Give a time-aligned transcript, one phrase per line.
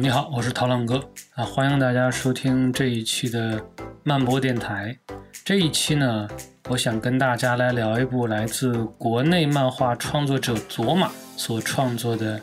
[0.00, 1.02] 你好，我是陶浪哥
[1.34, 3.60] 啊，欢迎大家收听这一期的
[4.04, 4.96] 漫播电台。
[5.44, 6.28] 这一期呢，
[6.68, 12.40] 我想跟大家来聊一部来自国内漫画创作者佐马所创作的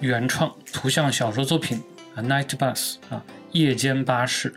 [0.00, 1.78] 原创图像小说作品
[2.18, 3.22] 《啊 Night Bus》啊，
[3.52, 4.54] 夜间巴士。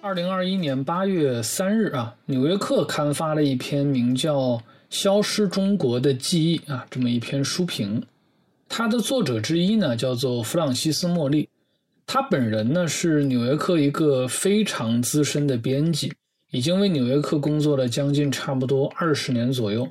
[0.00, 4.38] 二零二一年八月三日啊，《纽约客》刊发了一篇名叫
[4.88, 8.00] 《消失中国的记忆》啊这么一篇书评。
[8.72, 11.48] 它的作者之一呢，叫做弗朗西斯·莫利。
[12.06, 16.12] 他本人呢是《纽约客》一个非常资深的编辑，
[16.52, 19.88] 已经为《纽约客》工作了将近差不多二十年左右。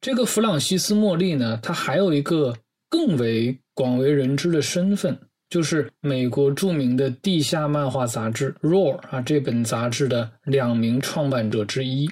[0.00, 2.56] 这个弗朗西斯·莫利呢，他还有一个
[2.90, 5.16] 更为广为人知的身份，
[5.48, 12.10] 就是美国著名的地下漫画杂志《Roar》啊这本杂志的两名创办者之一。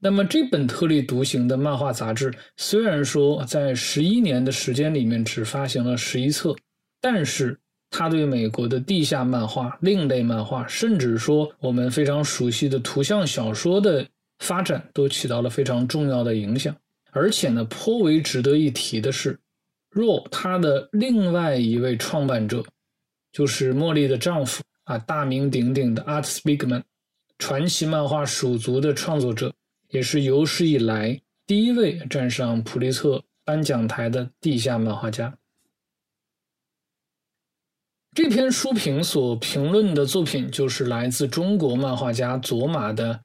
[0.00, 6.54] 那么这本特立独行的漫画杂志，虽然说在十一年的时间里面只发行了十一册，
[7.00, 7.58] 但是
[7.90, 14.06] 它对美国的地下漫画、另类漫画，甚至说我们非常熟悉的图像小说的
[14.38, 16.72] 发展，都起到了非常重要的影响。
[17.10, 19.36] 而且呢，颇为值得一提的是，
[19.90, 22.62] 若他的另外一位创办者，
[23.32, 26.82] 就是茉莉的丈夫啊，大名鼎鼎的 Art Spiegelman，
[27.38, 29.52] 传奇漫画《鼠族》的创作者。
[29.88, 35.38] 也是有史以来第一位站上普利策颁奖台的地下漫画家。
[38.14, 43.14] 这篇书评所评论的作品就是来自中国漫画家佐马的《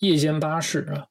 [0.00, 1.06] 夜间巴士》啊。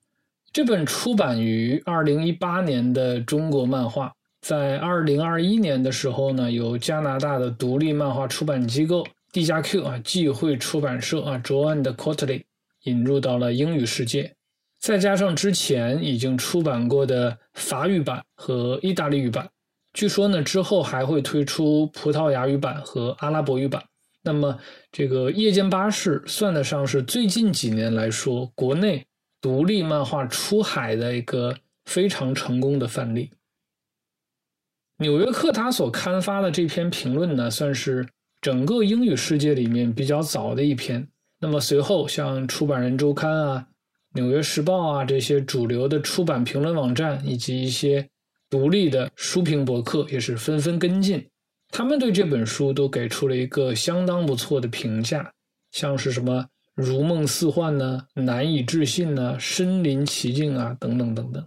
[0.51, 12.43] 这本出版于二零一八年的中国漫画，在二零二一年的时候呢，由加拿大的独立漫画出版机构 D 加 Q 啊，际会出版社啊，Joan 的 Quarterly
[12.83, 14.35] 引入到了英语世界。
[14.79, 19.49] 再加上之前已经出版过的法语版和意大利语版，
[19.93, 23.83] 据说呢之后还会推出葡萄牙语版和阿拉伯语版。
[24.23, 24.57] 那么
[24.91, 29.05] 这个夜间巴士算得上是最近几年来说国内
[29.41, 33.31] 独立漫画出海的一个非常成功的范例。
[34.97, 38.07] 纽约客他所刊发的这篇评论呢，算是
[38.39, 41.05] 整个英语世界里面比较早的一篇。
[41.41, 43.65] 那么随后像出版人周刊啊。
[44.13, 48.09] 《纽约时报》啊，这些主流的出版评论网站以及一些
[48.49, 51.29] 独立的书评博客也是纷纷跟进，
[51.69, 55.31] 他们对这本书都给出了一个相当不错的评价，
[55.71, 61.45] 像是什么如梦似幻呢、难以置信呢、身临其境啊等等等等。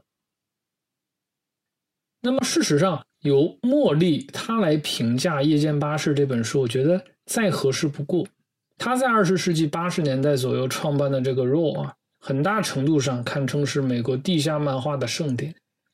[2.21, 8.25] 那么事实上，由茉莉她来评价《夜间巴士》这本书，我觉得再合适不过。
[8.78, 11.95] 他在二十世纪八十年代左右创办的这个《RAW》啊。
[12.25, 15.53] 很大程度上堪称是美国地下漫画的盛典，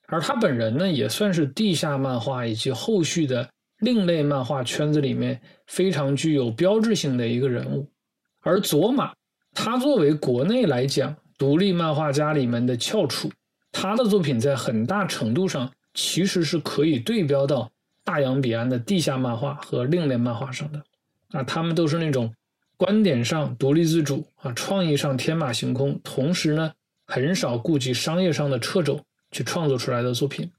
[0.09, 7.89] 而他本人呢，也算是地下漫画以及后续的另类漫画圈子里面非常具有标志性的一个人物。
[8.43, 9.11] 而佐马，
[9.55, 13.31] 他作为国内来讲独立漫画家里面的翘楚，
[13.73, 17.71] 他的作品在很大程度上其实是可以对标到
[18.05, 20.83] 大洋彼岸的地下漫画和另类漫画上的。
[21.31, 22.31] 啊，他们都是那种。
[22.79, 26.73] 观点上独立自主啊，创意上天马行空，同时呢，
[27.07, 30.51] 很少顾及商业上的掣肘去创作出来的作品。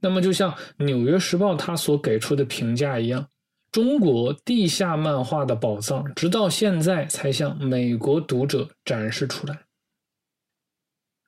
[0.00, 3.28] 那么，就像《纽约时报》他所给出的评价一样，
[3.70, 9.60] 中国地下漫画的宝藏，直到现在才向美国读者展示出来。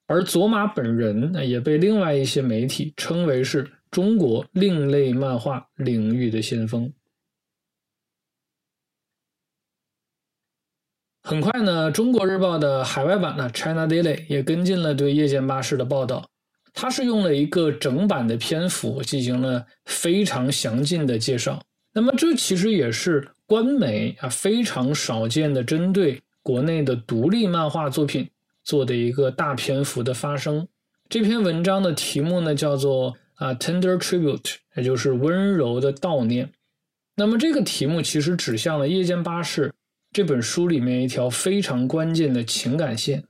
[0.07, 6.91] 而佐马本人，也被另外一些媒体称为是中国另类漫画领域的先锋。
[11.27, 16.29] 很快呢，《中国日报》的海外版呢，《China Daily》也跟进了对夜间巴士的报道。
[16.75, 21.63] 它是用了一个整版的篇幅进行了非常详尽的介绍。
[21.95, 28.29] 那么，这其实也是官媒啊非常少见的针对国内的独立漫画作品
[28.63, 30.69] 做的一个大篇幅的发声。
[31.09, 34.43] 这篇文章的题目呢叫做啊《Tender Tribute》，
[34.75, 36.53] 也就是温柔的悼念。
[37.17, 39.73] 那么，这个题目其实指向了夜间巴士。
[40.15, 43.25] 这本书里面一条非常关键的情感线，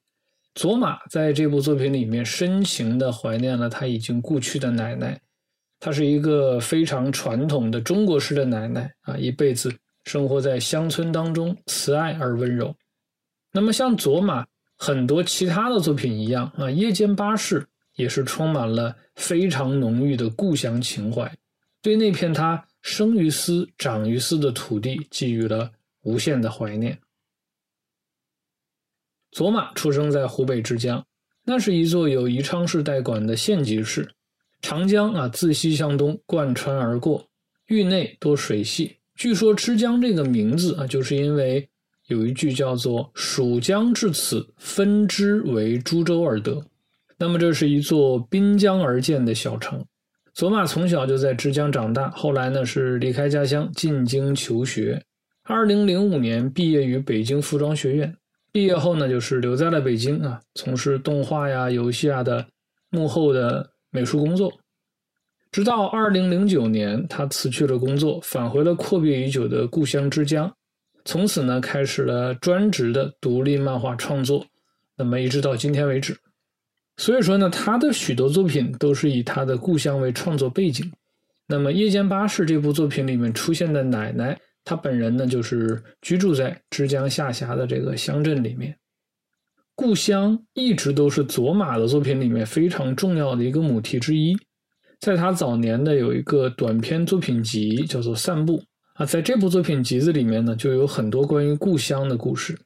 [0.54, 5.18] 佐马在这部作品里面深情的怀念了他已经故去的奶奶。
[5.80, 12.76] 她是一个非常传统的中国式的奶奶啊，一辈子生活在乡村当中，慈爱而温柔。
[13.50, 14.46] 那么像佐马
[14.76, 17.60] 很多其他的作品一样啊，《夜间巴士》
[17.96, 21.34] 也是充满了非常浓郁的故乡情怀，
[21.80, 25.70] 对那片他生于斯、长于斯的土地寄予了。
[26.04, 26.98] 无限的怀念。
[29.32, 31.04] 左马出生在湖北之江，
[31.44, 34.08] 那是一座有宜昌市代管的县级市。
[34.62, 37.28] 长江啊，自西向东贯穿而过，
[37.66, 41.68] 域内多水系据说之江这个名字啊，就是因为
[42.06, 46.64] 有一句叫做“蜀江至此分支为株洲而得”。
[47.18, 49.84] 那么这是一座滨江而建的小城。
[50.32, 55.04] 左马从小就在之江长大，后来呢是离开家乡进京求学。
[55.46, 58.16] 二零零五年毕业于北京服装学院，
[58.50, 62.46] 毕业后呢就是留在了北京啊，从事动画呀、游戏啊的
[62.88, 64.50] 幕后的美术工作。
[65.52, 70.50] 直到二零零九年，他辞去了工作，返回了阔别已久的故乡之江，
[71.04, 74.46] 从此呢开始了专职的独立漫画创作。
[74.96, 76.16] 那么一直到今天为止。
[76.96, 80.90] 所以说呢，他的许多作品都是以他的故乡为创作背景。
[81.46, 88.76] 那么《夜间巴士》这部作品里面出现的奶奶，他本人呢就是居住在枝江下辖的这个乡镇里面。
[89.74, 94.36] 故乡一直都是佐马的作品里面非常重要的一个母题之一。
[95.00, 98.58] 在他早年的有一个短篇作品集叫做《散步》
[98.94, 102.56] 啊，在这部作品集子里面呢，就有很多关于故乡的故事。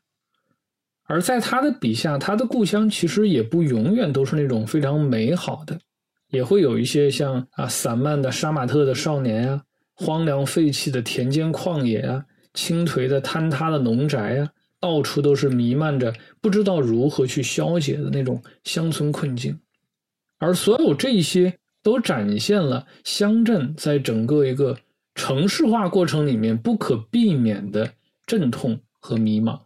[1.05, 5.81] 而在他的笔下，他的故乡其实也不永远都是那种非常美好的，
[6.29, 9.63] 也会有一些像啊散漫的杀马特的少年啊，
[9.99, 12.25] 荒凉废弃的田间旷野啊，
[12.55, 14.49] 倾颓的坍塌的农宅啊，
[14.79, 19.59] 到处都是弥漫着不知道如何去消解的那种乡村困境。
[20.39, 24.79] 而所有这些都展现了乡镇在整个一个
[25.17, 27.93] 城市化过程里面不可避免的
[28.25, 29.59] 阵痛和迷茫。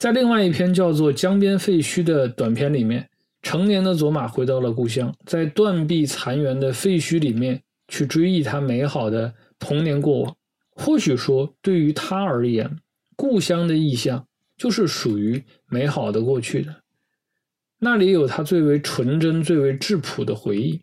[0.00, 3.08] 在另外一篇叫做《江边废墟》的短片里面，
[3.40, 7.62] 成年的佐马回到了故乡，在断壁残垣的废墟里面
[7.94, 10.36] 去追忆他美好的童年过往。
[10.70, 12.78] 或许说，对于他而言，
[13.14, 14.26] 故乡的意象
[14.56, 16.74] 就是属于美好的过去的，
[17.78, 20.82] 那里有他最为纯真、最为质朴的回忆。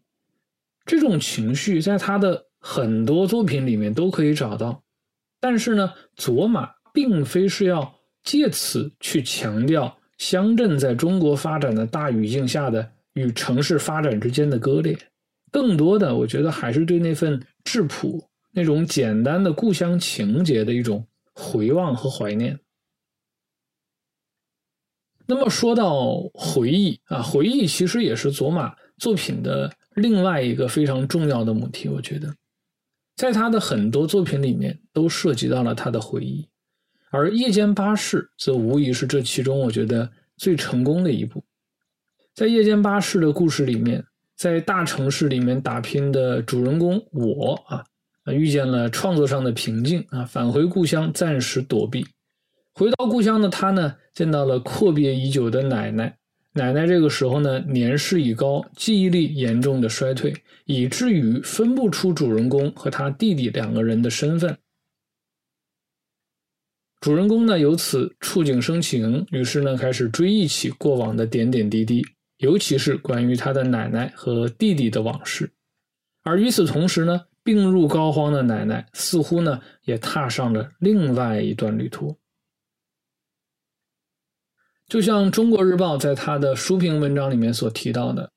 [0.85, 4.81] 这种情绪在他的很多作品里面都可以找到。
[5.39, 7.93] 但是呢，佐马并非是要。
[8.23, 14.95] 借此去强调乡镇在中国发展的大语境下的与城市发展之间的割裂，
[15.51, 22.57] 更多的我觉得还是对那份质朴、那种简单的故乡情节的一种回望和怀念。
[25.27, 31.87] 那么说到回忆啊，回忆其实也是佐马作品的另外一个非常重要的母题。
[31.87, 32.35] 我觉得，
[33.15, 36.49] 在他的很多作品里面都涉及到了他的回忆。
[37.11, 41.43] 而《夜间巴士》则无疑是这其中我觉得最成功的一部。
[42.33, 44.05] 在《夜间巴士》的故事里面，
[44.41, 47.85] 在大城市里面打拼的主人公我啊，
[48.33, 52.03] 遇见了创作上的瓶颈啊，返回故乡暂时躲避。
[52.73, 56.17] 回到故乡的他呢，见到了阔别已久的奶奶。
[56.53, 60.33] 奶奶这个时候呢，年事已高，记忆力严重的衰退，
[60.65, 64.57] 以至于分不出主人公和他弟弟两个人的身份。
[66.99, 72.03] 主人公呢由此触景生情，于是呢开始追忆起过往的点点滴滴，
[72.41, 75.51] 尤其是关于他的奶奶和弟弟的往事。
[76.23, 82.17] 而与此同时呢，病入膏肓的奶奶似乎呢也踏上了另外一段旅途。
[84.87, 88.25] 就像《中国日报》在他的书评文章里面所提到的，《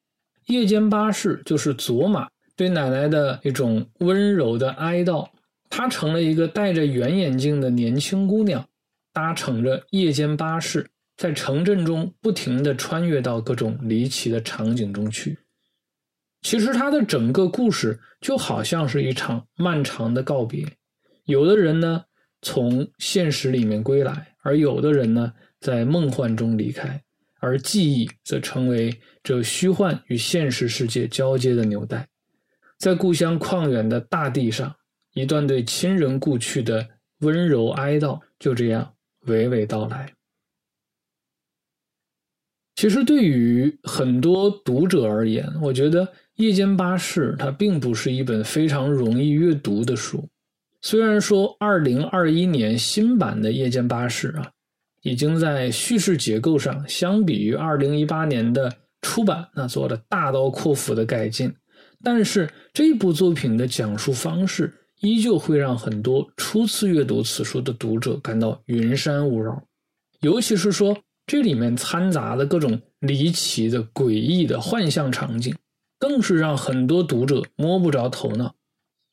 [0.52, 5.28] 夜间巴士》就是佐马对奶奶的一种温柔的哀悼。
[5.68, 8.64] 她成了一个戴着圆眼镜的年轻姑娘，
[9.12, 15.38] 搭乘着夜间巴士，在城镇中不停地穿越到各种离奇的场景中去。
[16.42, 20.66] 其实，她的整个故事就好像是一场漫长的告别。
[21.24, 22.04] 有的人呢，
[22.42, 27.02] 从现实里面归来；而有的人呢，在梦幻中离开。
[27.40, 32.08] 而记忆则成为这虚幻与现实世界交接的纽带，
[32.78, 34.74] 在故乡旷远的大地上。
[35.12, 36.88] 一段对亲人故去的
[37.20, 38.94] 温柔哀悼，就这样
[39.26, 40.12] 娓娓道来。
[42.74, 46.04] 其实，对于很多读者而言，我觉得
[46.36, 50.28] 《夜间巴士》它并不是一本非常容易阅读的书。
[50.82, 54.50] 虽然说，二零二一年新版的《夜间巴士》啊，
[55.02, 58.70] 已经在叙事结构上，相比于二零一八年的
[59.02, 61.54] 出版，那做了大刀阔斧的改进，
[62.02, 64.72] 但是这部作品的讲述方式。
[65.00, 69.62] 依旧会让很多初次阅读此书的读者感到云山雾绕，
[70.20, 75.56] 尤其是说这里面掺杂的各种离奇的、诡异的幻象场景，
[75.98, 78.54] 更是让很多读者摸不着头脑。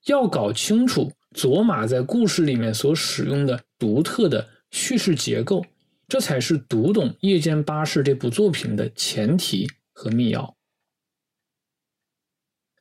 [0.06, 5.66] 要搞清楚佐马在故事里面所使用的独特的叙事结构，
[6.08, 10.56] 这才是读懂《夜间巴士》这部作品的前提和密钥。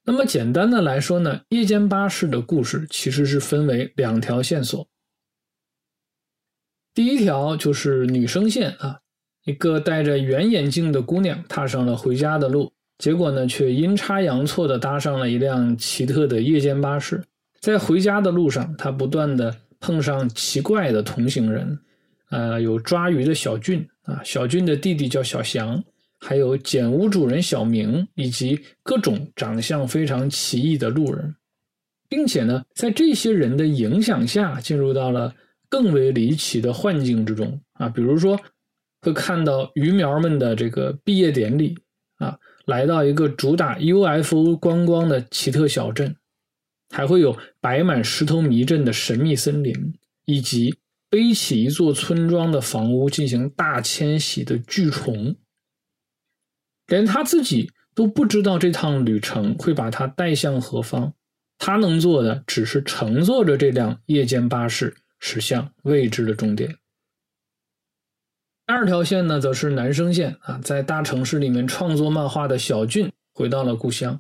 [0.05, 4.89] 那么简单的来说呢，夜间巴士的故事其实是分为两条线索。
[6.95, 9.03] 第一条就是女生线啊，
[9.45, 17.23] 一个戴着圆眼镜的姑娘踏上了回家的路，结果呢却阴差阳错的搭上了一辆奇特的夜间巴士。
[17.61, 21.79] 在回家的路上，她不断的碰上奇怪的同行人，
[22.31, 25.83] 呃，有抓鱼的小俊啊，小俊的弟弟叫小翔，
[26.19, 31.35] 还有简屋主人小明，以及各种长相非常奇异的路人，
[32.09, 35.35] 并且呢，在这些人的影响下，进入到了。
[35.73, 38.37] 更为离奇的幻境之中啊，比如说
[39.01, 41.77] 会看到鱼苗们的这个毕业典礼
[42.17, 46.17] 啊，来到一个主打 UFO 观光的奇特小镇，
[46.91, 50.75] 还会有摆满石头迷阵的神秘森林，以及
[51.09, 55.37] 背起一座村庄的房屋进行大迁徙的巨虫。
[56.87, 61.15] 连他自己都不知道这趟旅程会把他带向何方，
[61.59, 64.95] 他能做的只是乘坐着这辆夜间巴士。
[65.23, 66.75] 驶向未知的终点。
[68.71, 74.17] 第二条线呢，则是男生线啊，在大城市里面创作漫画的小俊回到了故乡。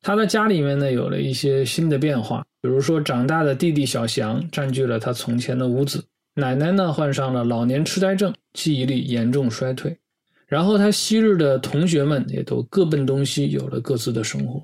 [0.00, 9.96] 他的家里面呢，有了一些新的变化，比如说长大的弟弟小翔占据了他从前的屋子，奶奶呢患上了老年痴呆症，记忆力严重衰退。
[10.48, 14.60] 然后他昔日的同学们也都各奔东西，有了各自的生活，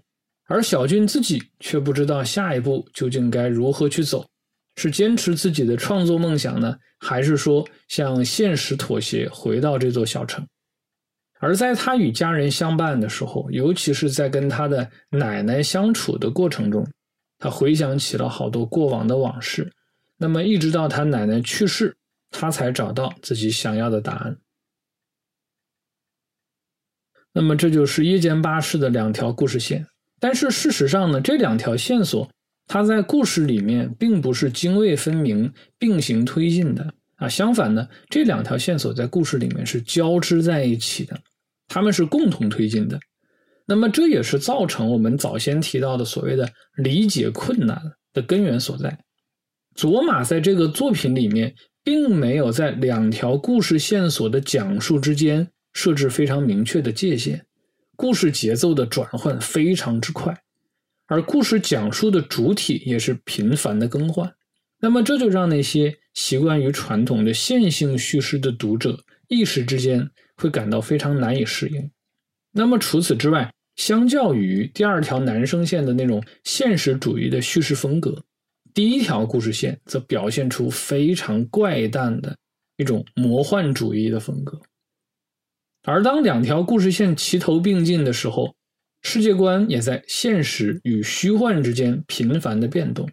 [0.49, 4.27] 而小俊自己却不知道下一步究竟该如何去走。
[4.77, 10.47] 是坚持自己的创作梦想呢，还是说向现实妥协，回到这座小城？
[11.39, 16.87] 而在他与家人相伴的时候，尤其是在跟他的奶奶相处的过程中，
[17.39, 19.73] 他回想起了好多过往的往事。
[20.17, 21.97] 那么，一直到他奶奶去世，
[22.31, 24.39] 他才找到自己想要的答案。
[27.33, 29.87] 那么，这就是夜间巴士的两条故事线。
[30.19, 32.31] 但是事实上呢，这两条线索。
[32.73, 41.21] 它在故事里面并不是泾渭分明、并行推进的啊，相反呢，这两条线索在故事里面是交织在一起的，
[41.67, 42.97] 他们是共同推进的。
[43.67, 47.77] 那么这也是造成我们早先提到的所谓的理解困难
[48.13, 48.97] 的根源所在。
[49.75, 57.45] 佐马在这个作品里面并没有在两条故事线索的讲述之间设置非常明确的界限，
[57.97, 60.41] 故事节奏的转换非常之快。
[61.11, 64.33] 而故事讲述的主体也是频繁的更换，
[64.79, 71.91] 那么这就让那些习惯于传统的线性叙事的读者一时之间会感到非常难以适应。
[72.53, 78.23] 那么除此之外，相较于第二条男生线的那种现实主义的叙事风格，
[78.73, 82.37] 第一条故事线则表现出非常怪诞的
[82.77, 84.61] 一种魔幻主义的风格。
[85.83, 88.55] 而当两条故事线齐头并进的时候，
[89.03, 93.09] 世界观也在现实与虚幻之间频繁的变动，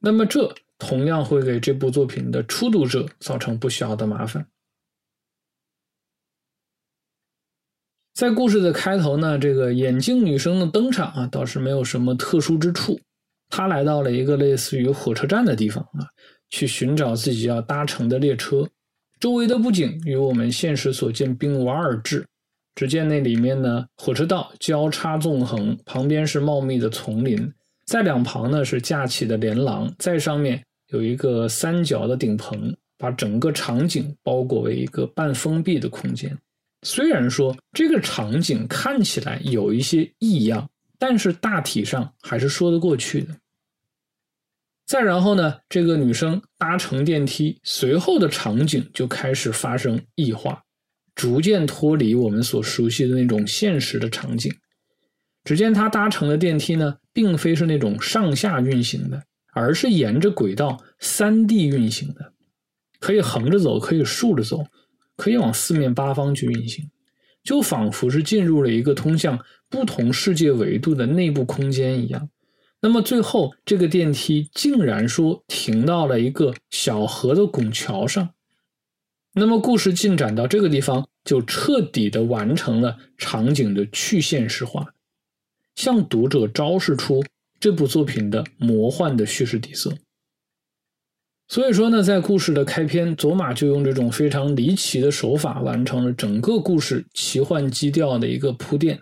[0.00, 4.46] 那么这同样会给这部作品的初读者造成不小的麻烦。
[8.14, 13.00] 在故事的开头呢，这个眼镜女生的登场啊，倒是没有什么特殊之处。
[13.48, 16.10] 她来到了一个类似于火车站的地方啊，
[16.50, 18.68] 去寻找自己要搭乘的列车。
[19.20, 22.26] 周围的布景与我们现实所见并无二致。
[22.78, 27.52] 只见那里面呢，火车道交叉纵横，旁边是茂密的丛林，
[27.86, 36.38] 在两旁呢是架起的连廊，在上面有一个三角的顶棚，把整个场景包裹为一个半封闭的空间。
[36.82, 40.70] 虽然说这个场景看起来有一些异样，
[41.00, 43.34] 但是大体上还是说得过去的。
[44.86, 50.62] 再然后呢，这个女生搭乘电梯，随后的场景就开始发生异化。
[51.18, 54.54] 逐渐脱离我们所熟悉的那种现实的场景。
[55.42, 62.34] 只见他搭乘的电梯呢，并非是那种上下运行的，而是沿着轨道三 D 运行的，
[63.00, 64.64] 可以横着走，可以竖着走，
[65.16, 66.88] 可以往四面八方去运行，
[67.42, 72.30] 就仿佛是进入了一个通向不同世界维度的内部空间一样。
[72.80, 78.30] 那么最后，这个电梯竟然说停到了一个小河的拱桥上。
[79.38, 84.94] 那么故事进展到这个地方，就彻底的完成了场景的去现实化，
[85.76, 87.24] 向读者昭示出
[87.60, 89.92] 这部作品的魔幻的叙事底色。
[91.46, 99.00] 所以说呢，在故事的开篇，佐马就用这种非常离奇的手法，完成了整个故事奇幻基调的一个铺垫。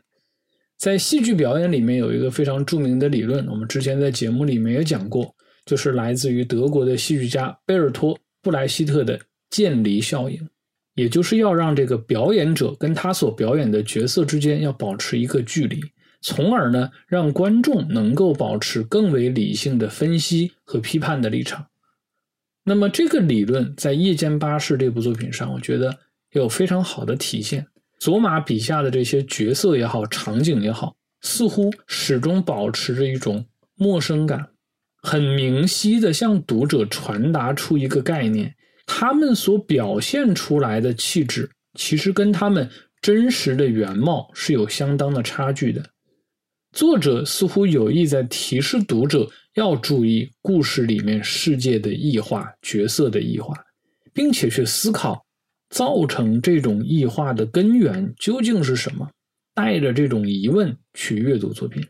[0.79, 9.19] 在戏剧表演里面有一个非常著名的理论，我们之前在节目里面也讲过，就是来自于德国的戏剧家贝尔托·布莱希特的。
[9.57, 10.47] 渐离效应，
[10.97, 15.81] 也就是要让这个表演者跟他所表演的角色之间要保持一个距离，
[16.21, 21.69] 从而呢让观众能够保持更为理性的分析和批判的立场。
[22.65, 25.97] 那么这个理论在《夜间巴士》这部作品上，我觉得
[26.33, 27.67] 有非常好的体现。
[27.99, 34.49] 佐马笔下的这些角色也好，场景也好，似乎始终保持着一种陌生感，
[35.01, 38.56] 很明晰的向读者传达出一个概念：
[38.87, 42.71] 他们所表现出来的气质，其实跟他们
[43.03, 45.85] 真实的原貌是有相当的差距的。
[46.73, 53.55] 作者似乎有意在提示读者要注意故事里面世界的异化、角色的异化，
[54.13, 55.25] 并且去思考
[55.71, 59.11] 造成这种异化的根源究竟是什么。
[59.55, 61.83] 带着这种疑问去阅读作品，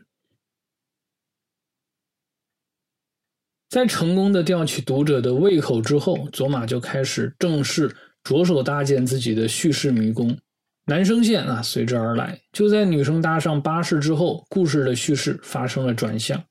[3.69, 7.93] 在成功的吊起读者的胃口之后，佐马就开始正式
[8.23, 10.37] 着手搭建自己的叙事迷宫。
[10.85, 16.41] 男生线啊随之而来，就在女生搭上巴士之后，故事的叙事发生了转向。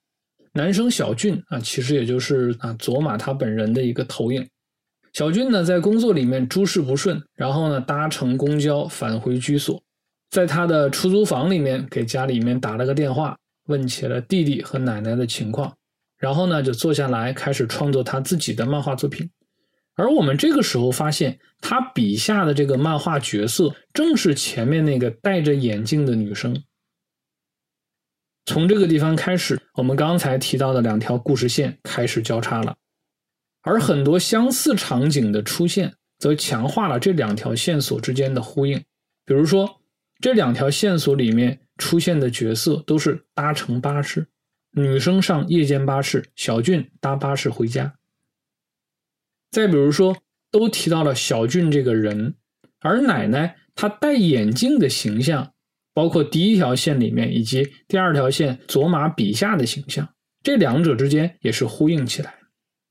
[0.52, 4.46] 男生小俊啊，其实也就是啊佐马他本人的一个投影。
[5.14, 9.82] 小俊呢，在工作里面诸事不顺，然后呢搭乘公交返回居所，
[10.28, 15.74] 在他的出租房里面给家里面打了个电话，问起了弟弟和奶奶的情况，
[16.18, 19.30] 然后呢就坐下来开始创作他自己的漫画作品。
[19.94, 26.62] 而我们这个时候发现，他笔下的这个漫画角色，正是前面那个戴着眼镜的女生。
[28.44, 32.76] 从这个地方开始，我们刚才提到的两条故事线开始交叉了，
[33.62, 38.84] 而很多相似场景的出现，则强化了这两条线索之间的呼应。
[39.24, 39.80] 比如说，
[40.20, 44.28] 这两条线索里面出现的角色都是搭乘巴士，
[44.78, 47.94] 女生上夜间巴士，小俊搭巴士回家。
[49.50, 50.18] 再比如说，
[50.50, 52.34] 都提到了小俊这个人，
[52.80, 55.54] 而奶奶她戴眼镜的形象，
[55.94, 60.06] 包括第一条线里面以及第二条线佐马笔下的形象，
[60.42, 62.34] 这两者之间也是呼应起来。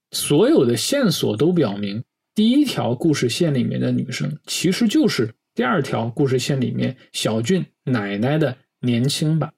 [0.09, 9.53] 所有的线索都表明，第一条故事线里面的女生其实就是第二条故事线里面小俊奶奶的年轻版，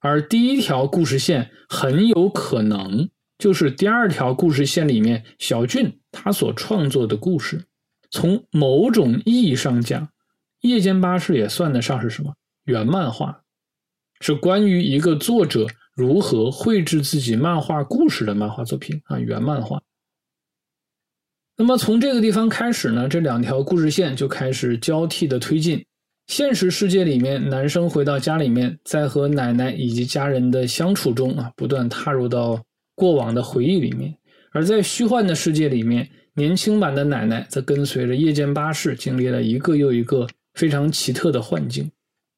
[0.00, 3.08] 而第一条故事线很有可能。
[3.38, 7.64] 就是第二条故事线里面，小俊他所创作的故事，
[8.10, 10.02] 从某种意义上讲，
[10.60, 12.34] 《夜间巴士》也算得上是什么
[12.64, 13.42] 原漫画，
[14.20, 19.80] 是关于一个作者如何绘制自己漫画故事的漫画作品啊，原漫画。
[21.56, 25.86] 那么从这个地方开始呢，这两条故事线就开始交替的推进。
[26.30, 32.64] 现实世界里面，男生回到家里面，在和奶奶以及家人的相处中啊，不断踏入到。
[32.94, 34.14] 过往的回忆里面，
[34.52, 41.90] 而在虚幻的世界里面，年轻版的奶奶则跟随着夜间巴士，经历了一个又一个非常奇特的幻境。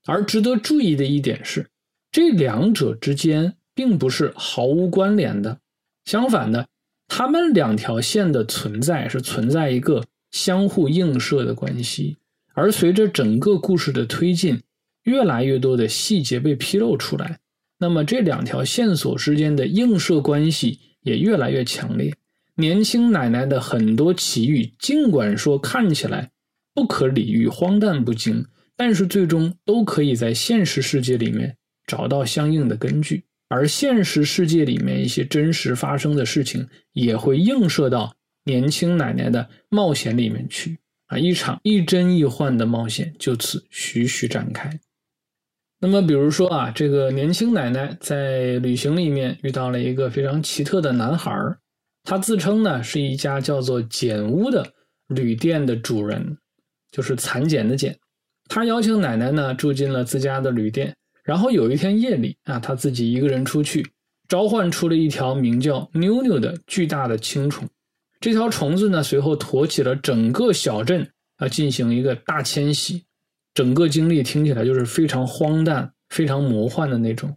[0.07, 1.67] 而值得注意的一点是，
[2.11, 5.59] 这两者之间并不是毫无关联的，
[6.07, 6.67] 相反的，
[7.09, 12.17] 他们两条线的存在是存在一个相互映射的关系。
[12.55, 14.61] 而随着整个故事的推进，
[15.05, 17.41] 越来越多的细节被披露出来。
[17.79, 22.15] 那么这两条线索之间的映射关系也越来越强烈。
[22.55, 26.31] 年轻奶奶的很多奇遇，尽管说看起来
[26.75, 33.25] 不可理喻、荒诞不经，但是最终都可以在现实世界里面找到相应的根据。
[33.49, 40.79] 而现实世界里面一些真实发生的事情，也会映射到年轻奶奶的冒险里面去。
[41.13, 44.81] 啊，一场亦真亦幻的冒险就此徐徐展开。
[45.79, 51.59] 那么，比如说啊，这个年轻奶奶在旅行里面遇到了一个非常奇特的男孩儿，
[52.03, 54.73] 他自称呢是一家叫做“简屋”的
[55.09, 56.39] 旅店的主人，
[56.91, 57.95] 就是蚕茧的茧。
[58.49, 63.87] 他邀请奶奶呢住进了自家的旅店，然后有一天夜里啊，他自己一个人出去，
[64.29, 67.69] 召唤出了一条名叫妞妞的巨大的青虫。
[68.23, 73.03] 这条虫子呢，随后驮起了整个小镇啊，进行一个大迁徙。
[73.53, 77.37] 整个经历听起来就是非常荒诞、非常魔幻的那种，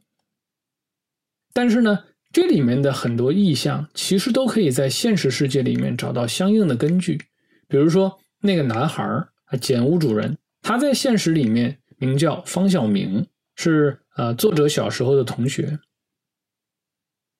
[1.52, 7.19] 但是呢，这里面的很多意象其实都可以在现实世界里面找到相应的根据。
[7.67, 15.80] 比如说，那个男孩儿啊，简屋主人，他在现实里面名叫方晓明，是呃作者小时候的同学。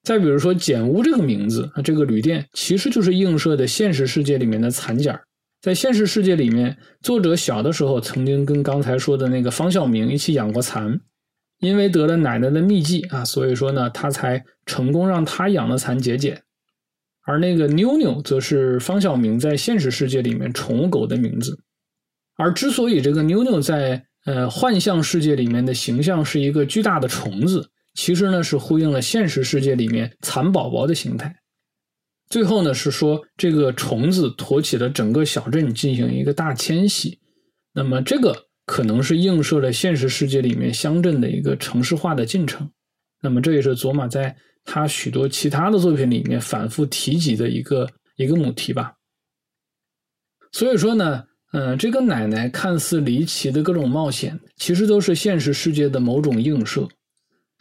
[0.06, 5.20] 再比如说，简屋这个名字啊，这个旅店其实就是映射的现实世界里面的蚕茧
[5.62, 11.02] 在现实世界里面，作者小的时候曾经跟刚才说的那个方晓明一起养过蚕，
[11.60, 16.44] 因为得了奶奶的秘技啊，所以说呢，他才成功让他养的蚕节俭。
[17.26, 21.58] 而那个妞妞，则是方小明在现实世界里面宠物狗的名字。
[22.38, 31.36] 而之所以这个妞妞在呃，幻象世界里面的形象是一个巨大的虫子，其实呢是呼应了现实世界里面蚕宝宝的形态。
[32.29, 37.19] 最后呢是说这个虫子驮起了整个小镇进行一个大迁徙，
[37.73, 42.69] 那么这个可能是映射了现实世界里面乡镇的一个城市化的进程。
[43.21, 48.93] 那么这也是佐玛在他许多其他的作品里面反复提及的一个一个母题吧。
[50.51, 56.88] 所以说呢，嗯，这个奶奶看似离奇的各种冒险，其实都是现实世界的某种映射。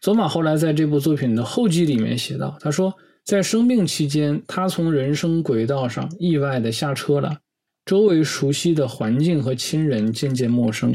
[0.05, 2.95] 佐玛后来在这部作品的后记里面写道，他说。
[3.25, 7.39] 在生病期间，他从人生轨道上意外的下车了，
[7.87, 10.95] 周围熟悉的环境和亲人渐渐陌生，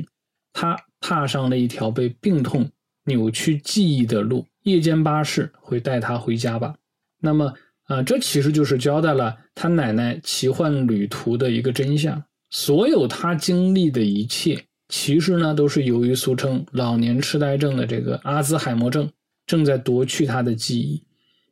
[0.53, 2.69] 他踏上了一条被病痛
[3.05, 4.45] 扭曲记忆的路。
[4.61, 6.75] 夜间巴士会带他回家吧？
[7.19, 7.51] 那么，
[7.85, 12.23] 啊，这其实就是交代了他奶奶奇幻旅途的一个真相。
[12.51, 19.09] 所有他经历的一切，其实呢，都是由于俗称老年痴呆症的这个阿兹海默症
[19.45, 21.03] 正在夺去他的记忆。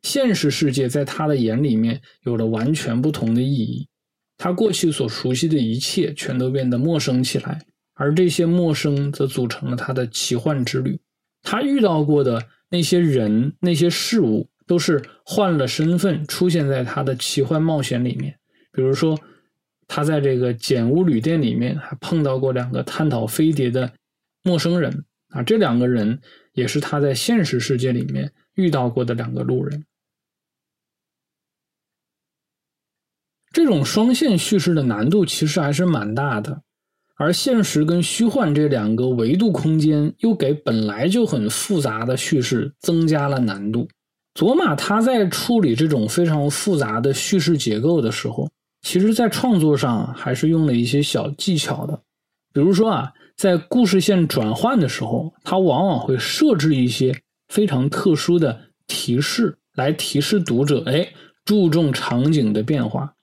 [0.02, 3.88] 现实世界在他的眼里面有了完全不同的意义，
[4.36, 7.60] 他过去所熟悉的一切全都变得陌生起来，
[7.94, 11.00] 而这些陌生则组成了他的奇幻之旅。
[11.42, 18.36] 他遇到过的那些人、那些事物，都是换了身份出现在他的奇幻冒险里面。
[18.72, 19.18] 比如说，
[19.88, 23.90] 他在这个简屋旅店里面还碰到过两个探讨飞碟的
[24.44, 26.20] 陌生人啊，这两个人
[26.52, 29.84] 也是他在现实世界里面遇到过的两个路人。
[33.50, 36.62] 这种双线叙事的难度其实还是蛮大的，
[37.16, 43.88] 而现实跟虚幻这两个维度空间又给本来就很复杂的叙事增加了难度。
[44.34, 48.48] 佐玛他在处理这种非常复杂的叙事结构的时候，
[48.80, 52.00] 其实在创作上还是用了一些小技巧的。
[52.52, 61.12] 比如说啊，在故事线转换的时候，它往往会设置一些非常特殊的提示，来提示读者，哎，
[61.44, 63.14] 注重场景的变化。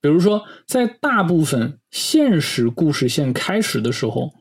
[0.00, 4.32] 比如说，在大部分现实故事线开始的时候，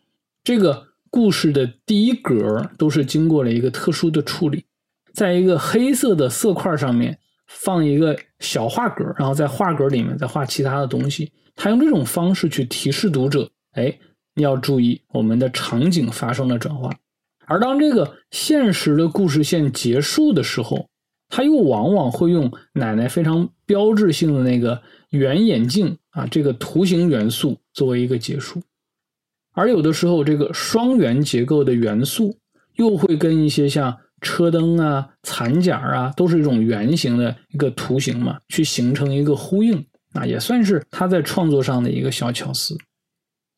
[0.44, 4.66] 这个故事的第一格都是经过了一个特殊的处理，
[5.14, 11.32] 在一个黑色的色块上面放一个小画格，然后在画格里面再画其他的东西。
[11.56, 13.98] 他用这种方式去提示读者：哎，
[14.36, 16.94] 你要注意我们的场景发生了转化。
[17.46, 20.90] 而当这个现实的故事线结束的时候，
[21.30, 24.82] 他又往往会用奶奶非常标志性的那个。
[25.12, 28.62] 圆眼镜啊，这个图形元素作为一个结束，
[29.52, 32.38] 而有的时候这个双圆结构的元素
[32.76, 42.78] 又会跟一些像车灯啊、残甲啊，都是一种圆形的一个图形嘛，去形成一个呼应啊，也算是他在创作上的一个小巧思。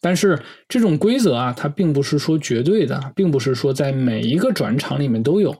[0.01, 5.55] 但是这种规则啊，它并不是说绝对的，并不是说在每一个转场里面都有。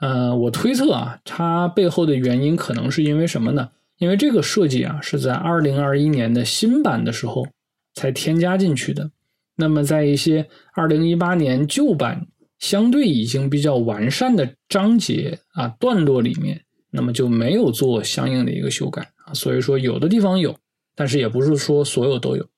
[0.00, 3.68] 呃，我推测啊，它背后的原因可能是因为什么呢？
[3.98, 7.46] 因为这个设计啊是在二零二一年的新版的时候
[7.94, 9.10] 才添加进去的，
[9.56, 12.26] 那么在一些二零一八年旧版
[12.62, 20.56] 相对已经比较完善的章节啊段落里面，那么就没有做相应的一个修改啊，所以说有的地方有，
[20.94, 22.48] 但是也不是说所有都有。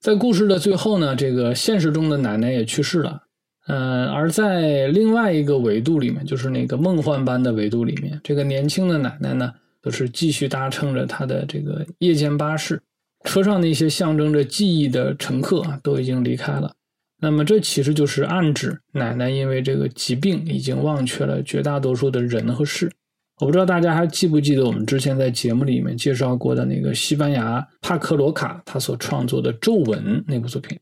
[0.00, 3.22] 在故事的最后呢，这个现实中的奶奶也去世了，
[3.68, 9.54] 嗯，而在另外一个维度里面，就是那个梦幻般的维度里面，这个年轻的奶奶呢。
[9.84, 12.82] 就是继续搭乘着她的这个夜间巴士，
[13.22, 16.74] 车上那些象征着记忆的乘客啊，都已经离开了。
[17.24, 22.90] 那么这其实就是暗指奶奶因为这个疾病已经忘却了绝大多数的人和事。
[23.40, 30.78] 我不知道大家还记不记得我们之前在节目里面介绍过的那个西班牙帕克罗卡他所创作的《皱纹》那部作品，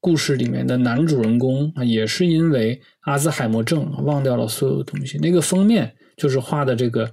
[0.00, 5.18] 故事里面的男主人公啊，也是因为阿兹海默症忘掉了所有的东西。
[5.18, 7.10] 那个封面就是画的这个。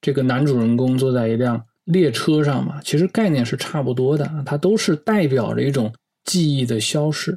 [0.00, 5.90] 这个男主人公坐在一辆列车上嘛，其实概念是差不多的，它都是代表着一种
[6.24, 7.34] 记忆的消逝。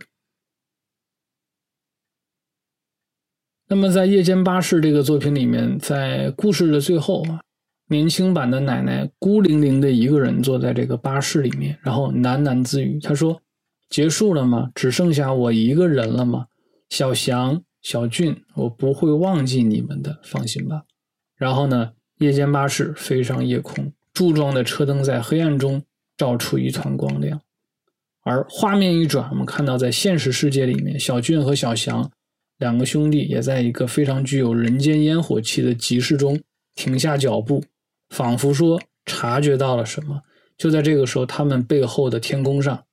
[3.70, 7.42] 那么在《夜间巴士》这个作品里面，在故事的最后啊，
[7.90, 13.42] 年轻版的奶奶孤零零的一个人坐在这个巴士里面，然后喃喃自语：“他说，
[13.90, 14.70] 结束了吗？
[14.74, 16.46] 只剩下我一个人了吗？
[16.90, 20.84] 小翔、小俊，我不会忘记你们的，放心吧。”
[21.36, 21.92] 然后呢？
[22.20, 25.84] 夜间巴士飞上夜空，柱状的车灯在黑暗中
[26.18, 27.42] 照出一团光亮。
[28.24, 32.10] 而画面一转，我们看到在现实世界里面，小俊和小翔
[32.58, 36.40] 两个兄弟也在一个非常具有人间烟火气的集市中
[36.76, 37.64] 停下脚步，
[38.10, 40.22] 仿佛说察觉到了什么。
[40.58, 42.84] 就在这个时候，他们背后的天空上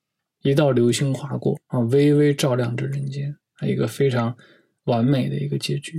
[0.43, 3.35] 一道流星划过啊，微微照亮着人间，
[3.67, 4.37] 一个非常
[4.85, 5.97] 完美的一个结局。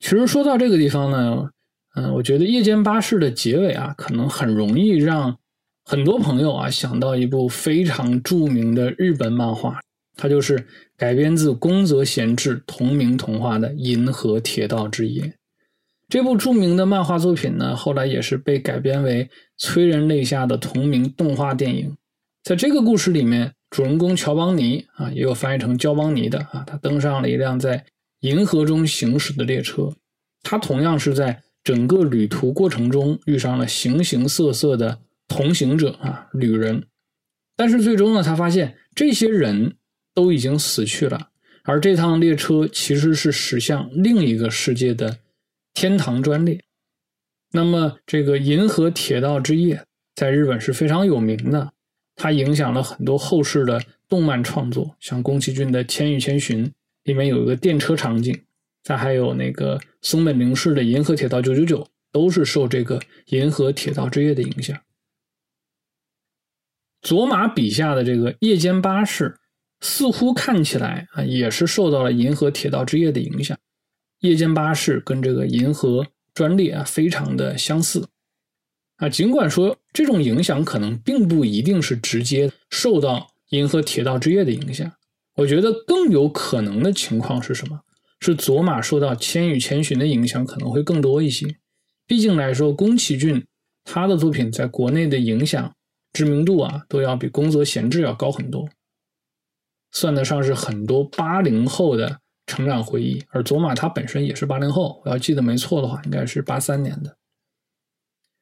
[0.00, 1.50] 其实说到这个地方呢，
[1.94, 5.38] 嗯，我觉得《夜间巴士》的结尾啊，可能很容易让
[5.84, 9.80] 很多朋友啊想到一部非常著名的日本漫画，
[10.18, 15.22] 它就是改编自宫泽贤治同名童话的《银河铁道之夜》。
[16.08, 21.96] 这部著名的漫画作品呢，后来也是被改编为催人泪下的同名动画电影。
[22.42, 27.84] 在这个故事里面，主人公乔邦尼啊，也有翻译成焦邦尼的啊，他登上了一辆在
[28.20, 29.92] 银河中行驶的列车。
[30.42, 36.86] 他同样是在整个旅途过程中遇上了形形色色的同行者啊，旅人。
[37.54, 39.76] 但是最终呢，他发现这些人
[40.18, 41.30] 都已经死去了，
[41.62, 45.20] 而这趟列车其实是驶向另一个世界的。
[45.74, 46.60] 天堂专列，
[47.52, 49.76] 那么这个《银河铁道之夜》
[50.16, 51.72] 在日本是非常有名的，
[52.16, 56.66] 它影响了很多后世的动漫创作，像宫崎骏的《千与千寻》
[57.04, 58.42] 里面有一个电车场景，
[58.82, 64.76] 再还有那个松本零士的《银河铁道九九九》，都是受这个《银河铁道之夜》的影响。
[67.02, 69.38] 佐马笔下的这个夜间巴士，
[69.80, 73.56] 似乎看起来啊，也是受到了《银河铁道之夜》的影响。
[74.20, 78.08] 夜间巴士跟这个银河专列啊，非常的相似
[78.96, 79.08] 啊。
[79.08, 84.92] 尽管说这种影响可能并不一定是直接受到银河铁道之夜的影响，
[85.36, 87.80] 我觉得更有可能的情况是什么？
[88.20, 91.56] 是佐马受到千与千寻的影响可能会更多一些。
[92.04, 93.46] 毕竟来说，宫崎骏
[93.84, 95.72] 他的作品在国内的影响
[96.12, 98.68] 知名度啊，都要比宫泽贤治要高很多，
[99.92, 102.20] 算得上是很多八零后的。
[102.50, 107.14] 成长回忆，而佐马他本身也是八零后，我要记得没错的话，应该是八三年的。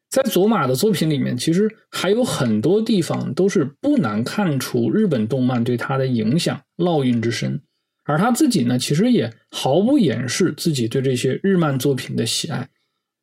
[0.09, 7.61] 在佐马的作品里面，其实还有很多地方都是不难看出日本动漫对他的影响烙印之深，
[8.05, 12.69] 而他自己呢，其实也毫不掩饰自己对这些日漫作品的喜爱。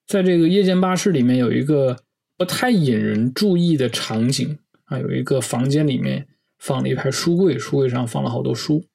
[0.05, 1.95] 在这个夜间巴士里面，有一个
[2.37, 6.27] 不太引人注意的场景啊，有一个房间里面
[6.63, 8.85] 放了一排书柜，书柜上放了好多书。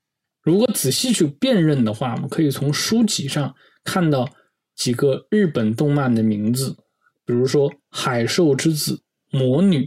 [0.42, 3.54] 如果仔细去辨认的话，我们可以从书籍上
[3.85, 4.26] 看到
[4.74, 6.74] 几个日本动漫的名字，
[7.26, 9.02] 比如说《海兽之子》
[9.38, 9.81] 《魔女》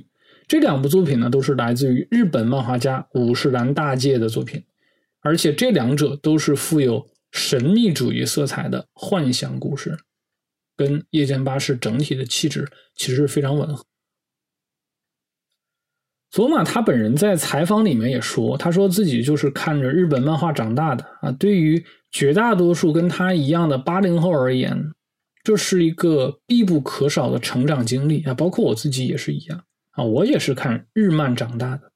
[0.48, 4.64] 这两部作品呢，都是来自于日本漫画家武士兰大介的作品，
[5.22, 9.98] 而且这两者都是富有神秘主义色彩的幻想故事，
[10.78, 13.84] 跟夜间巴士整体的气质其实非常吻合。
[16.32, 21.30] 佐马他本人在采访里面也说，他说自己就是看着日本漫画长大的啊。
[21.34, 24.82] 对于绝大多数跟他一样的八零后而言，
[25.44, 28.34] 这是一个必不可少的成长经历啊。
[28.34, 31.92] 包括我自己也是一样啊，我也是看日漫长大的。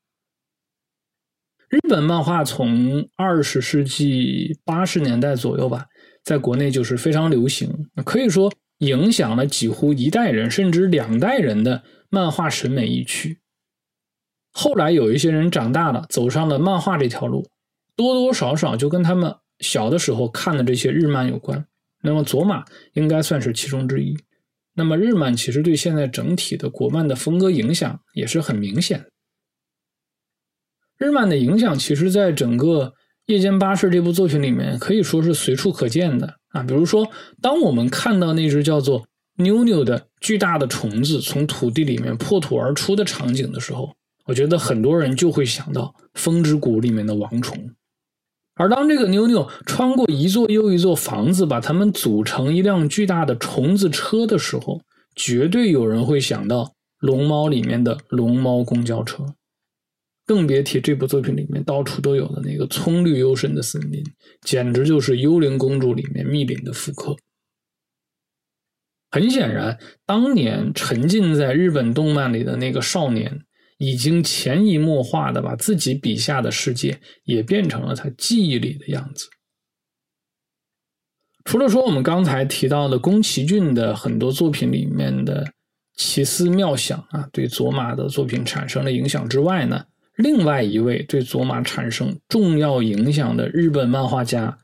[1.69, 5.85] 日本漫画从二十世纪八十年代左右吧，
[6.25, 7.69] 在国内就是非常流行，
[8.03, 13.39] 可以说影响了几乎一代人甚至两代人的漫画审美意趣。
[14.57, 17.45] 后来有一些人长大了，走上了漫画这条路，
[17.93, 21.67] 多多少少就跟他们小的时候看的这些日漫有关。
[22.01, 22.63] 那么佐马
[22.93, 24.17] 应该算是其中之一。
[24.73, 29.05] 那么日漫其实对现在整体的国漫的风格影响也是很明显。
[30.97, 32.87] 日漫的影响其实在整个
[33.25, 36.63] 《夜间巴士》这部作品里面可以说是随处可见的啊。
[36.63, 37.09] 比如说，
[37.41, 43.93] 当我们看到那只叫做妞妞的巨大的虫子从土地里面破土而出的场景的时候，
[44.25, 47.75] 我觉得很多人就会想到《风之谷》里面的王虫，
[48.55, 54.81] 而当这个妞妞穿过一座又一座房子，把它们组成一辆巨大的虫子车的时候，
[55.15, 56.63] 绝对有人会想到
[56.99, 59.35] 《龙猫》里面的龙猫公交车，
[60.25, 64.03] 更别提这部作品里面到处都有的那个葱绿幽深的森林，
[64.41, 67.15] 简直就是《幽灵公主》里面密林的复刻。
[69.11, 73.41] 很显然，当年沉浸在日本动漫里的那个少年。
[73.77, 79.27] 已经潜移默化的把自己笔下的世界也变成了他记忆里的样子。
[81.43, 85.45] 除了说我们刚才提到的宫崎骏的很多作品里面的
[85.95, 89.85] 奇思妙想啊，对佐马的作品产生了影响之外呢，
[90.15, 94.57] 另外一位对佐马产生重要影响的日本漫画家，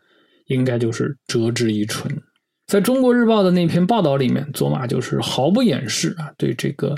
[0.47, 2.21] 应该就是折枝一春。
[2.65, 6.95] 在中国日报的那篇报道里面，佐马就是毫不掩饰啊，对这个。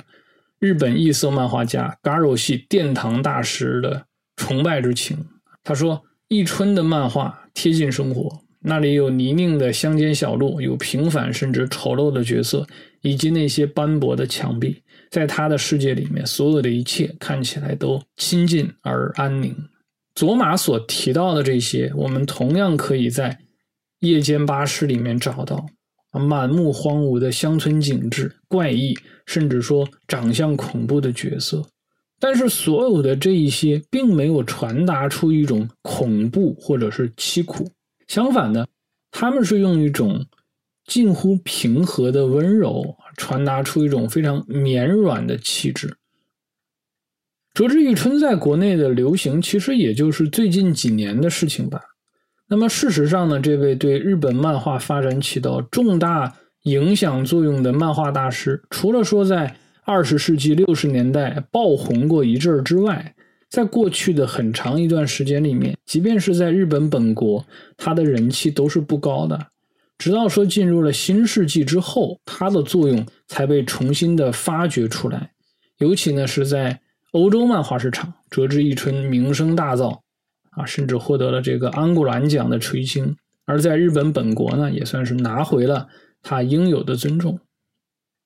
[0.64, 4.06] 日本异色漫画家 Garo 系殿堂大师的
[4.38, 5.18] 崇拜之情。
[5.62, 12.66] 他说：“一春的漫画贴近生活，那里有泥泞的乡间小路，有平凡甚至丑陋的角色，
[13.02, 14.82] 以及那些斑驳的墙壁。
[15.12, 19.54] 在他的世界里面，所有的一切看起来都亲近而安宁。
[20.16, 23.32] 佐马所提到的这些，我们同样可以在
[24.00, 25.66] 《夜间巴士》里面找到，
[26.20, 28.94] 满目荒芜的乡村景致，怪异
[29.26, 31.66] 甚至说长相恐怖的角色。
[32.20, 37.70] 但是，所有的这一些并没有传达出一种恐怖或者是凄苦，
[38.08, 38.66] 相反的，
[39.12, 40.26] 他们是用一种
[40.86, 45.98] 近乎平和的温柔，传达出一种非常绵软的气质。
[47.54, 51.80] 折枝玉春在国内的流行，其实也就是最近几年的事情吧。
[52.48, 63.16] 那么事实上呢，这位对日本漫画发展起到重大影响作用的漫画大师，除了说在二十世纪六十年代爆红过一阵儿之外，
[63.50, 67.46] 在过去的很长一段时间里面，即便是在日本本国，
[67.78, 69.48] 他的人气都是不高的。
[69.98, 75.32] 直到说进入了新世纪之后，他的作用才被重新的发掘出来，
[75.80, 76.80] 尤其呢是在。
[77.14, 80.00] 欧洲漫画市场，折枝一春名声大噪，
[80.56, 83.16] 啊，甚至获得了这个安古兰奖的垂青。
[83.46, 85.88] 而在日本本国呢，也算是拿回了
[86.22, 87.40] 他应有的尊重。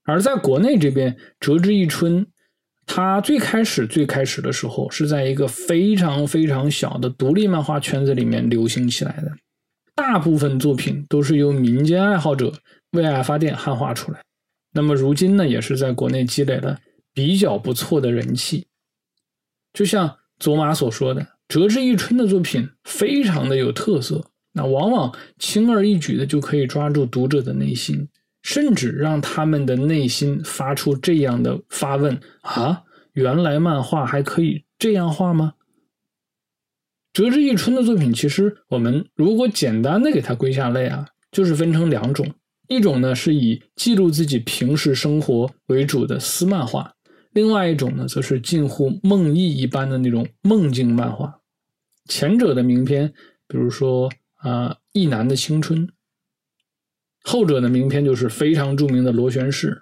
[0.03, 2.27] 而在国内这边，折枝一春，
[2.85, 9.31] 他最开始最开始的时候，是在一个非常非常小的独立漫画圈子里面流行起来的，
[9.95, 12.53] 大部分作品都是由民间爱好者
[12.91, 14.21] 为爱发电汉化出来。
[14.71, 16.77] 那么如今呢，也是在国内积累了
[17.13, 18.67] 比较不错的人气。
[19.73, 28.09] 就像佐马所说的，折枝一春的作品非常的有特色，那往往轻而易举的就可以抓住读者的内心，
[28.41, 32.83] 甚至让他们的内心发出这样的发问：啊，
[33.13, 35.53] 原来漫画还可以这样画吗？
[37.13, 42.29] 折枝一春的作品，其实我们如果简单的给它归下类啊，就是分成两种，
[42.67, 46.93] 一种呢是以记录自己平时生活为主的私漫画。
[47.37, 51.39] 另外一种呢，则是近乎梦呓一般的那种梦境漫画。
[52.05, 53.13] 前者的名篇，
[53.47, 55.87] 比如说啊，《一男的青春》；
[57.21, 59.79] 后者的名篇就是非常著名的《螺旋式》。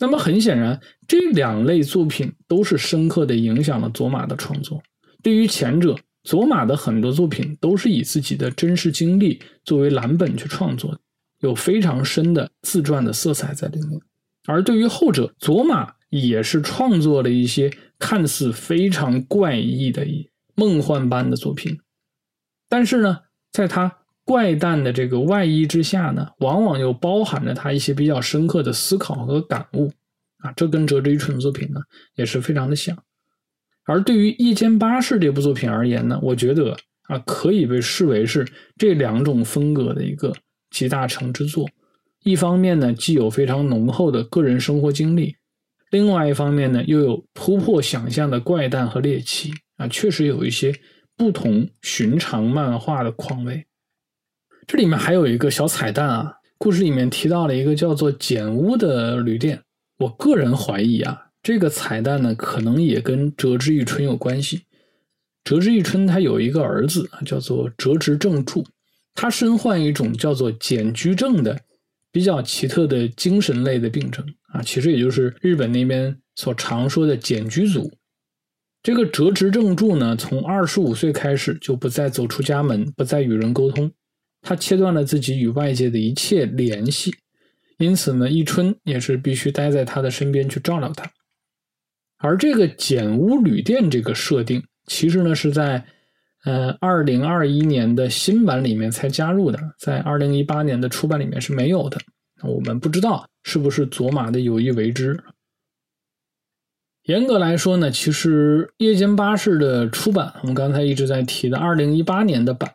[0.00, 4.82] 那么很显然，这两类作品都是深刻的影响了佐马的创作。
[5.22, 10.98] 对于前者，佐马的很多作品都是以自己的真实经历作为蓝本去创作，
[11.38, 14.00] 有非常深的自传的色彩在里面。
[14.46, 15.94] 而对于后者，佐马。
[16.20, 20.06] 也是创作了一些看似非常怪异的
[20.54, 21.80] 梦幻般的作品，
[22.68, 23.20] 但是呢，
[23.50, 29.90] 在他怪诞的这个外衣之下呢，往往又包含着他一些比较深刻的思考和感悟
[30.40, 31.80] 啊，这跟折枝一春作品呢
[32.14, 32.96] 也是非常的像。
[33.84, 38.46] 而对于《夜间巴士》这部作品而言呢，我觉得啊，可以被视为是
[38.76, 40.34] 这两种风格的一个
[40.70, 41.66] 集大成之作。
[42.22, 45.34] 一方面呢，既有非常浓厚的个人生活经历。
[45.92, 50.74] 另外一方面呢，又有突破想象的怪诞和猎奇啊，确实有一些
[51.18, 53.66] 不同寻常漫画的况味。
[54.66, 59.62] 这里面还有一个小彩蛋啊，故事里面提到了一个叫做简屋的旅店。
[59.98, 64.62] 我个人怀疑啊，这个彩蛋呢，可能也跟折枝一春有关系。
[65.44, 68.64] 折枝一春他有一个儿子叫做折枝正助，
[69.14, 71.60] 他身患一种叫做简居症的
[72.12, 74.24] 比较奇特的精神类的病症。
[74.52, 77.90] 啊，其实也就是日本那边所常说的简居组。
[78.82, 83.90] 这个折直正助呢，从二十五岁开始就不再走出家门，不再与人沟通，
[84.42, 87.14] 他切断了自己与外界的一切联系。
[87.78, 91.10] 因此呢，一春也是必须待在他的身边去照料他。
[92.18, 95.86] 而这个简屋旅店这个设定，其实呢是在
[96.44, 101.98] 呃二零二一年的新版里面才加入的，在二零一八年的初版里面是没有的。
[102.42, 105.22] 我们不知道是不是佐马的有意为之。
[107.04, 112.72] 严格来说呢，其实《夜间巴士》的出版，我们刚才一直在提的二零一八年的版，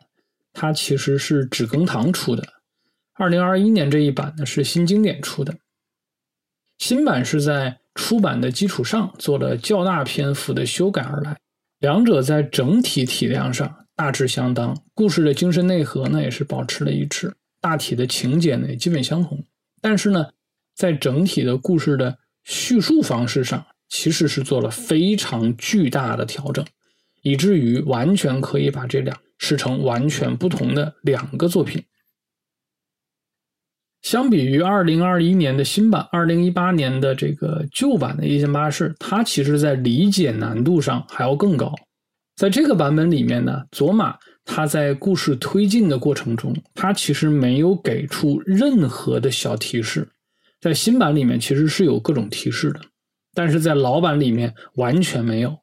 [0.52, 2.42] 它其实是止耕堂出的；
[3.14, 5.54] 二零二一年这一版呢是新经典出的。
[6.78, 11.38] 新版是在出版的基础上做了较大篇幅的修改而来，
[11.80, 19.44] 两者在整体体量上大致相当，故事的精神内核呢也是保持了一致，大体的情节呢也基本相同。
[19.80, 20.26] 但是呢，
[20.74, 26.64] 在整体的故事的叙述方式上，其实是做了非常巨大的调整，
[27.22, 31.84] 以至于完全可以把这两视成完全不同的两个作品。
[34.02, 41.74] 相比于二零二一年的新版，二零一八年的这个旧版的《夜间巴士》，它其实在理解难度上还要更高。
[42.36, 44.16] 在这个版本里面呢，佐马。
[44.50, 50.08] 他在故事推进的过程中，他其实没有给出任何的小提示。
[50.58, 52.80] 在新版里面，其实是有各种提示的，
[53.34, 55.58] 但是在老版里面完全没有。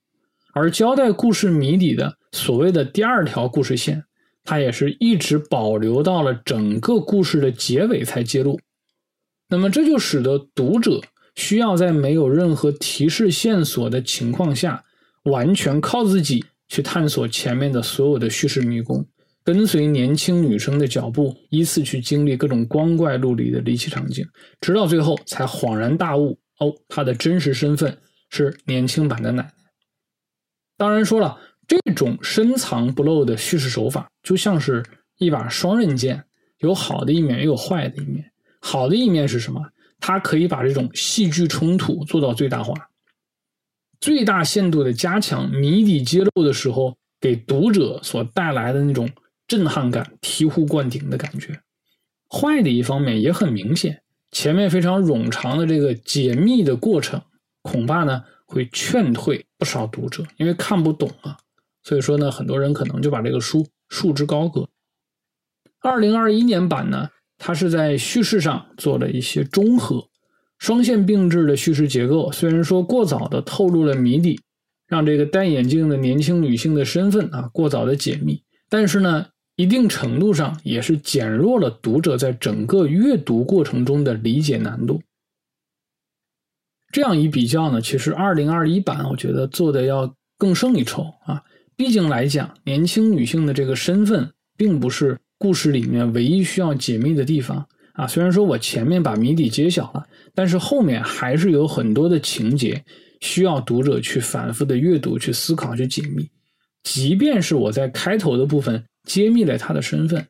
[0.54, 4.04] 而交代故事谜底的所谓的第二条故事线，
[4.46, 8.58] 他也是一直保留到了整个故事的结尾才揭露。
[9.50, 11.02] 那么这就使得读者
[11.36, 14.86] 需要在没有任何提示线索的情况下，
[15.24, 19.06] 完全靠自己去探索前面的所有的叙事迷宫，
[19.43, 24.26] 跟随年轻女生的脚步，依次去经历各种光怪陆离的离奇场景，
[24.62, 27.98] 直到最后才恍然大悟：哦，她的真实身份
[28.30, 29.52] 是年轻版的奶奶。
[30.78, 31.38] 当然说了，
[31.68, 34.84] 这种深藏不露的叙事手法，就像是
[35.18, 36.24] 一把双刃剑，
[36.59, 38.32] 有好的一面，也有坏的一面。
[38.59, 39.61] 好的一面是什么？
[39.99, 42.89] 它可以把这种戏剧冲突做到最大化，
[43.99, 49.09] 最大限度的加强谜底揭露的时候给读者所带来的那种
[49.47, 51.59] 震撼感、醍醐灌顶的感觉。
[52.30, 54.01] 坏的一方面也很明显，
[54.32, 57.22] 前面非常冗长的这个解密的过程，
[57.61, 58.24] 恐怕呢。
[58.47, 61.36] 会劝退不少读者，因为看不懂啊，
[61.86, 64.68] 所以说呢，很多人可能就把这个书束之高阁。
[65.82, 70.10] 二零二一年版呢，它是在叙事上做了一些中和，
[70.58, 74.42] 双线并置的叙事结构，虽然说过早的透露了谜底，
[74.88, 85.04] 让这个戴眼镜的年轻女性的身份啊过早的解密，但是呢，一定程度上也是减弱了读者在整个阅读过程中的理解难度。
[86.92, 91.44] 这样一比较呢，其实二零二一版我觉得做的要更胜一筹啊。
[91.78, 98.08] 毕竟来讲，年轻女性的这个身份并不是故事里面唯一需要解密的地方啊。
[98.08, 102.84] 虽然说我前面把谜底揭晓了，但是后面还是有很多的情节
[103.22, 106.30] 需要读者去反复的阅读、去思考、去解密。
[106.84, 110.28] 即便是我在开头的部分揭秘了她的身份。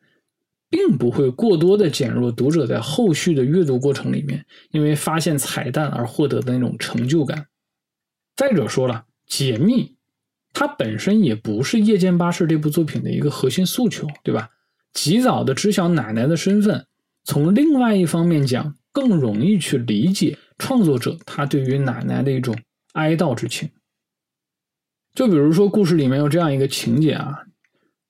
[0.68, 7.46] 并不会过多的减弱读者在后续的阅读过程里面，因为发现彩蛋而获得的那种成就感。
[8.36, 9.95] 再者说了，解密
[10.56, 14.50] 它本身也不是《夜间巴士》这部作品的一个核心诉求，对吧？
[14.94, 16.88] 及早的知晓奶奶的身份，
[17.26, 22.58] 从另外一方面讲，更容易去理解创作者他对于奶奶的一种
[22.94, 23.70] 哀悼之情。
[25.14, 27.44] 就比如说，故事里面有这样一个情节啊。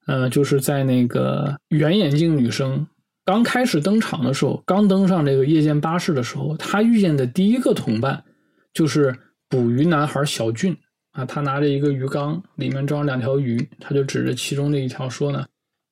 [0.06, 2.86] 呃，就是在那个圆眼镜女生
[3.26, 8.24] 刚开始登场的时候，刚登上这个夜间巴士的时候，她遇见的第一个同伴
[8.72, 9.18] 就是
[9.50, 10.78] 捕鱼男孩小俊
[11.16, 11.26] 啊。
[11.26, 15.44] 他拿着一个鱼缸，里面装两条鱼，他就指着其中的一条说呢：“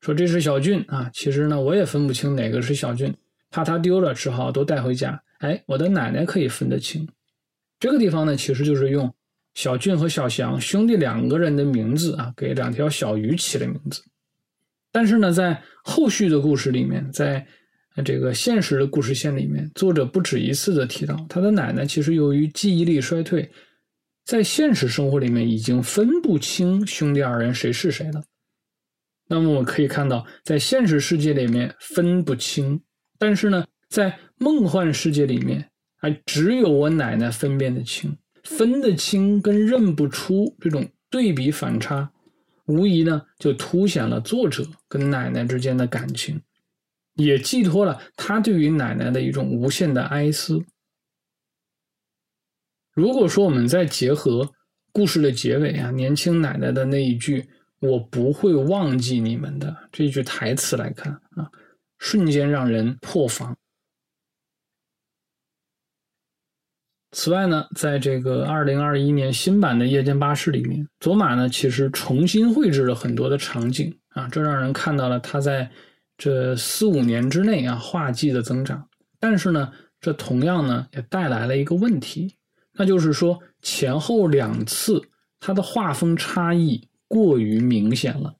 [0.01, 3.11] 说这是小俊啊。”其实呢，我也分不清哪个是小俊，
[3.49, 5.19] 怕他丢了，只好都带回家。
[5.39, 7.07] 哎，我的奶奶可以分得清。
[7.79, 9.11] 这个地方呢，其实就是用。
[9.55, 14.01] 小俊和小祥兄弟两个人的名字啊，给两条小鱼起了名字。
[14.91, 17.45] 但是呢，在后续的故事里面，在
[18.03, 23.47] 这个现实的故事线里面，作者不止一次的提到，他的奶奶其实由于记忆力衰退，
[24.25, 28.23] 在现实生活里面已经分不清兄弟二人谁是谁了。
[29.27, 32.81] 那么我们可以看到，在现实世界里面分不清，
[33.17, 38.17] 但是呢，在梦幻世界里面，还只有我奶奶分辨得清。
[38.43, 42.11] 分得清跟认不出这种对比反差，
[42.65, 46.41] 无疑呢就凸显了作者跟奶奶之间的感情，
[47.15, 50.61] 也寄托了他对于奶奶的一种无限的哀思。
[52.93, 54.51] 如果说我们再结合
[54.91, 57.47] 故事的结尾啊，年轻奶奶的那一句
[57.81, 61.49] “我不会忘记你们的”这句台词来看啊，
[61.97, 63.57] 瞬间让人破防。
[67.11, 75.71] 此外呢，在这个二零二一年新版的《夜间巴士》里面，佐玛呢其实重新绘制了很多的场景啊，这让人看到了他在
[76.17, 78.87] 这四五年之内啊画技的增长。
[79.19, 82.35] 但是呢，这同样呢也带来了一个问题，
[82.73, 85.01] 那就是说前后两次
[85.39, 88.35] 它的画风差异过于明显了。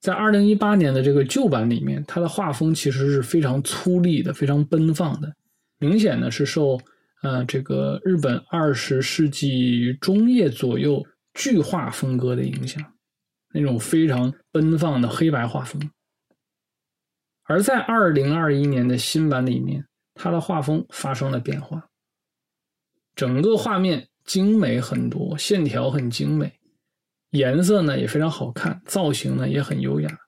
[0.00, 5.34] 在二零一八年的这个旧版里面，他的画风其实是非常粗粝的，非常奔放的，
[5.78, 6.80] 明显的是受。
[7.22, 11.02] 呃，这个日本二十世纪中叶左右
[11.32, 12.84] 巨画风格的影响，
[13.54, 15.90] 那种非常奔放的黑白画风。
[17.44, 21.88] 而在二零二一年的新版里面，它的画风发生了变化，
[23.14, 26.60] 整个画面精美很多，线条很精美，
[27.30, 30.18] 颜色呢也非常好看，造型呢也很优雅。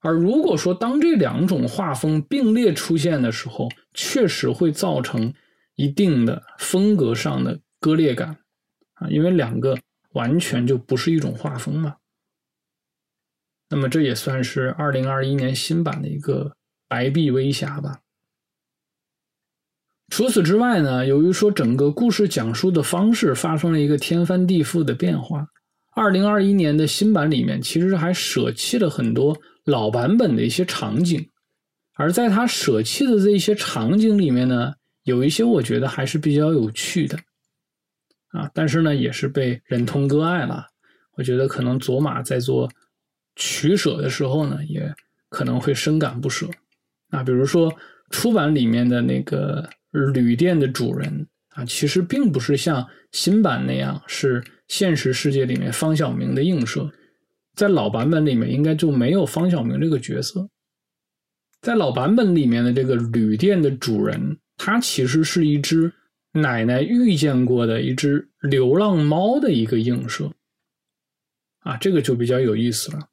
[0.00, 5.32] 而如果说当这两种画风并列出现的时候，确实会造成。
[5.76, 8.36] 一定的风格上的割裂感
[8.92, 9.78] 啊，因为两个
[10.12, 11.96] 完全就不是一种画风嘛。
[13.70, 16.54] 那么这也算是二零二一年新版的一个
[16.86, 18.00] 白璧微瑕吧。
[20.10, 25.46] 除此之外呢，由于说整个故事讲述的方式发生了一个天翻地覆的变化，
[25.92, 31.30] 二零二一年的新版里面其实还舍弃了很多老版本的一些场景，
[31.94, 37.16] 而在他舍弃的这些场景里面呢，有一些我觉得还是比较有趣的，
[38.32, 40.66] 啊，但是呢也是被忍痛割爱了。
[41.12, 42.68] 我觉得可能佐马在做
[43.36, 44.92] 取舍的时候呢，也
[45.28, 46.48] 可能会深感不舍。
[47.10, 47.72] 啊，比如说
[48.10, 49.70] 出版里面的那个。
[49.90, 56.90] 旅店的主人啊，其实并不是像新版那样是现实世界里面方晓明的映射，
[57.54, 60.48] 在老版本里面应该就没有方晓明这个角色。
[61.60, 65.92] 在老版本里面的这个旅店的主人，他其实是一只
[66.32, 70.32] 奶奶遇见过的一只流浪猫的一个映射，
[71.58, 73.08] 啊，这个就比较有意思了。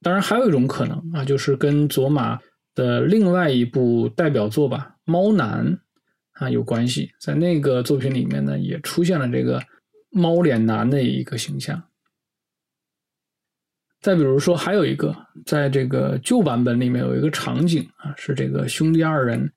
[0.00, 2.38] 当然，还有一种可能啊，就是跟佐马
[2.74, 4.94] 的另外一部代表作吧。
[5.08, 5.80] 猫男
[6.32, 9.58] 啊，有关系，在那个作品里面呢，也出现了这个
[10.10, 11.82] 猫脸男的一个形象。
[14.02, 19.50] 再比如说，还有一个，在这个旧版本里面有一个场景啊，是这个兄弟二人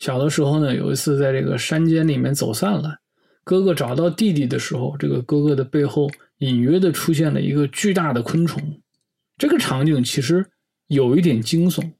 [0.00, 2.98] 小的时候呢，有一次在这个山间里面走散了，
[3.44, 8.82] 哥哥找到弟弟的时候，这个哥哥的背后隐约的出现了一个巨大的昆虫，
[9.36, 10.44] 这个场景其实
[10.88, 11.92] 有一点惊悚。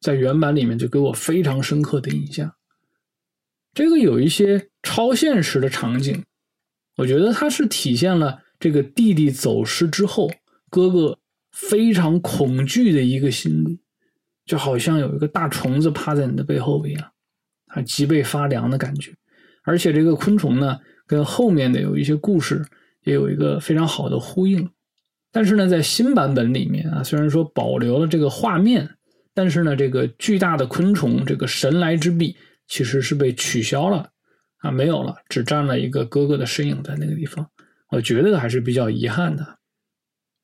[0.00, 2.54] 在原版里面就给我非常深刻的印象。
[3.74, 6.24] 这个有一些超现实的场景，
[6.96, 10.30] 我觉得它是体现了这个弟弟走失之后，
[10.70, 11.18] 哥哥
[11.52, 13.80] 非常恐惧的一个心理，
[14.44, 17.12] 就好像有一个大虫子趴在你的背后一样，
[17.66, 19.14] 啊，脊背发凉的感觉。
[19.62, 22.64] 而且这个昆虫呢，跟后面的有一些故事
[23.04, 24.70] 也有一个非常好的呼应。
[25.30, 28.97] 但是呢，在新版本里面啊，虽然说保留了这个画面。
[29.38, 32.34] 但是呢，这个巨大的昆虫，这个神来之笔，
[32.66, 34.10] 其实是被取消了
[34.56, 37.48] 啊，没有了，只占了一个哥哥的身影在那个地方，
[37.92, 39.46] 我觉得还是比较遗憾的。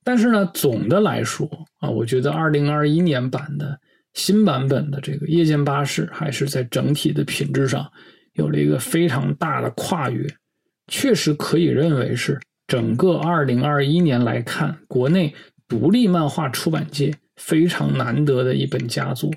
[0.04, 3.80] 但是呢，总的来说啊，我觉得二零二一年版的
[4.12, 7.90] 新版本的这个夜间巴士，还是在整体的品质上
[8.34, 10.24] 有了一个非常大的跨越，
[10.86, 15.34] 确实可以认为是整个二零二一年来看，国内
[15.66, 17.12] 独立漫画出版界。
[17.36, 19.30] 非常难得的一本佳作，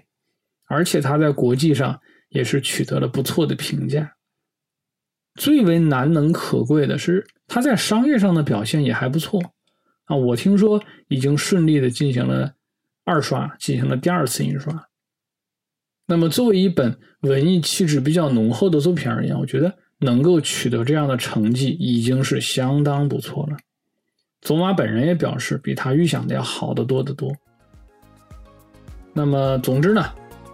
[0.65, 4.15] 而且他在国际上也是取得了不错的评价。
[5.35, 9.53] 最为难能可贵的是，他在商业上的表现也还不错
[10.05, 10.15] 啊！
[10.15, 12.55] 我听说已经顺利的进行了
[13.03, 14.87] 二刷，进行了第二次印刷。
[16.07, 23.57] 那么，作为一本文艺气质比较浓厚的作品而言，我觉得能够取得这样的成绩已经是相当不错了。
[24.41, 27.35] 佐马本人也表示，比他预想的要好得多得多。
[29.17, 30.05] 那么，总之呢，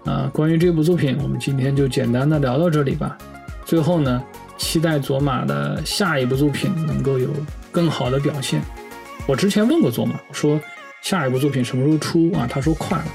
[0.06, 3.18] 啊，关于这部作品，我们今天就简单的聊到这里吧。
[3.66, 4.24] 最后呢，
[4.58, 7.28] 期待佐马的下一部作品能够有
[7.74, 8.62] 更好的表现。
[9.28, 10.58] 我之前问过佐马，我说
[11.02, 12.48] 下一部作品什么时候出啊？
[12.50, 13.06] 他说快了。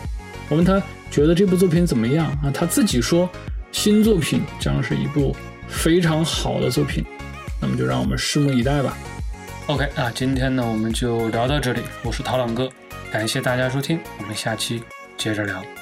[0.51, 2.53] 我问他觉得这部作品怎么样啊？
[2.53, 3.27] 他自己说
[3.73, 5.35] 新作品将是一部
[5.67, 7.03] 非常好的作品。
[7.59, 8.95] 那么就让我们拭目以待吧。
[9.69, 11.81] OK 啊，今天呢我们就聊到这里。
[12.05, 12.69] 我是陶朗哥，
[13.11, 14.83] 感谢大家收听，我们下期。
[15.19, 15.78] 接着聊。